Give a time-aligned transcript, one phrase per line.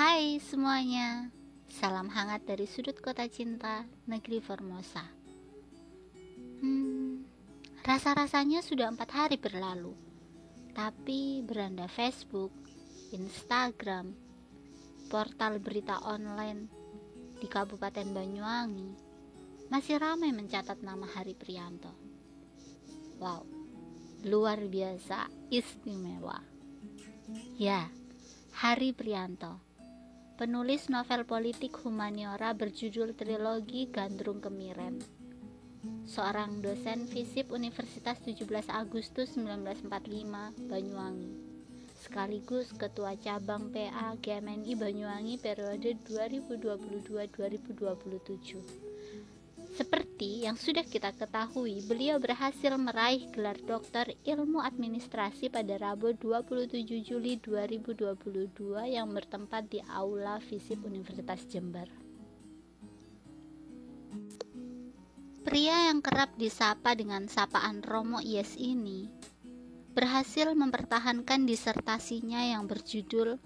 [0.00, 1.28] Hai semuanya,
[1.68, 5.04] salam hangat dari sudut kota cinta, negeri Formosa.
[6.64, 7.20] Hmm,
[7.84, 9.92] rasa-rasanya sudah empat hari berlalu,
[10.72, 12.48] tapi beranda Facebook,
[13.12, 14.16] Instagram,
[15.12, 16.72] portal berita online
[17.36, 18.96] di Kabupaten Banyuwangi
[19.68, 21.92] masih ramai mencatat nama Hari Prianto.
[23.20, 23.44] Wow,
[24.24, 26.40] luar biasa, istimewa.
[27.60, 27.92] Ya,
[28.64, 29.68] Hari Prianto
[30.40, 34.96] penulis novel politik humaniora berjudul Trilogi Gandrung Kemiren.
[36.08, 41.36] Seorang dosen FISIP Universitas 17 Agustus 1945, Banyuwangi.
[41.92, 48.89] Sekaligus Ketua Cabang PA GMNI Banyuwangi periode 2022-2027.
[49.70, 56.82] Seperti yang sudah kita ketahui, beliau berhasil meraih gelar doktor ilmu administrasi pada Rabu 27
[57.06, 58.18] Juli 2022
[58.90, 61.86] yang bertempat di Aula Visip Universitas Jember.
[65.46, 69.06] Pria yang kerap disapa dengan sapaan Romo Yes ini
[69.94, 73.38] berhasil mempertahankan disertasinya yang berjudul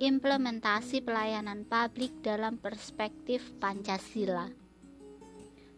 [0.00, 4.61] Implementasi Pelayanan Publik dalam Perspektif Pancasila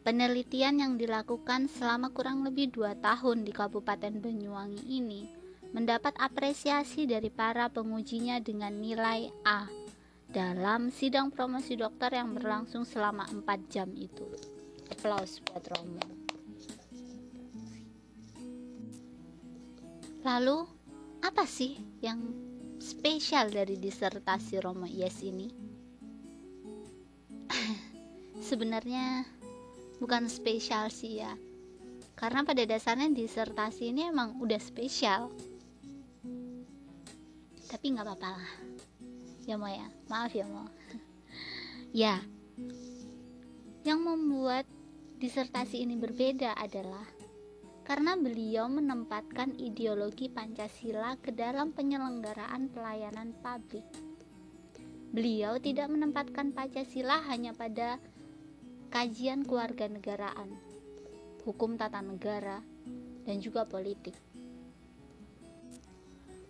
[0.04, 5.24] Penelitian yang dilakukan selama kurang lebih dua tahun di Kabupaten Banyuwangi ini
[5.72, 9.64] mendapat apresiasi dari para pengujinya dengan nilai A
[10.28, 14.28] dalam sidang promosi dokter yang berlangsung selama 4 jam itu.
[14.92, 16.04] Aplaus buat Romo.
[20.20, 20.68] Lalu,
[21.24, 22.20] apa sih yang
[22.76, 25.48] spesial dari disertasi Romo Yes ini?
[28.52, 29.24] Sebenarnya
[30.04, 31.32] bukan spesial sih ya.
[32.12, 35.32] Karena pada dasarnya disertasi ini emang udah spesial.
[37.72, 38.50] Tapi nggak apa-apa lah.
[39.48, 39.88] Ya mau ya.
[40.12, 40.68] Maaf ya mau
[42.04, 42.20] ya.
[43.88, 44.68] Yang membuat
[45.24, 47.08] disertasi ini berbeda adalah
[47.88, 53.88] karena beliau menempatkan ideologi Pancasila ke dalam penyelenggaraan pelayanan publik.
[55.16, 57.96] Beliau tidak menempatkan Pancasila hanya pada
[58.94, 60.54] kajian keluarga negaraan,
[61.42, 62.62] hukum tata negara,
[63.26, 64.14] dan juga politik.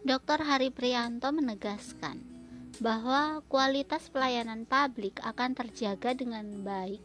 [0.04, 0.44] Dr.
[0.44, 2.20] Hari Prianto menegaskan
[2.84, 7.00] bahwa kualitas pelayanan publik akan terjaga dengan baik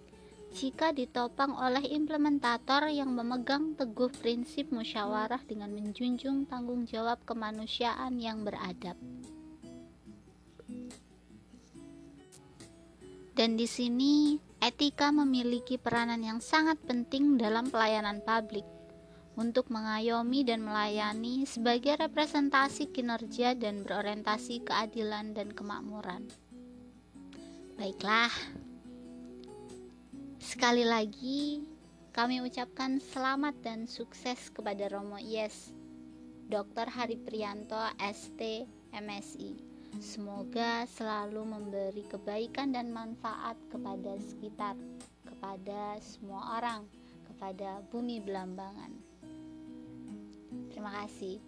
[0.52, 8.44] jika ditopang oleh implementator yang memegang teguh prinsip musyawarah dengan menjunjung tanggung jawab kemanusiaan yang
[8.44, 9.00] beradab.
[13.40, 18.70] Dan di sini etika memiliki peranan yang sangat penting dalam pelayanan publik
[19.34, 26.30] untuk mengayomi dan melayani sebagai representasi kinerja dan berorientasi keadilan dan kemakmuran.
[27.82, 28.30] Baiklah,
[30.38, 31.66] sekali lagi
[32.14, 35.74] kami ucapkan selamat dan sukses kepada Romo Yes,
[36.46, 36.86] Dr.
[36.94, 39.79] Hari Prianto, ST, MSI.
[39.98, 44.78] Semoga selalu memberi kebaikan dan manfaat kepada sekitar,
[45.26, 46.86] kepada semua orang,
[47.26, 48.94] kepada bumi belambangan.
[50.70, 51.42] Terima kasih.